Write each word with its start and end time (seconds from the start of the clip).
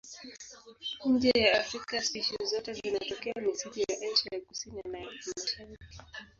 Nje 1.11 1.31
ya 1.45 1.51
Afrika 1.61 2.01
spishi 2.03 2.35
zote 2.51 2.73
zinatokea 2.73 3.33
misitu 3.45 3.79
ya 3.79 3.97
Asia 4.11 4.29
ya 4.33 4.41
Kusini 4.45 4.81
na 4.91 4.99
ya 4.99 5.09
Mashariki. 5.35 5.99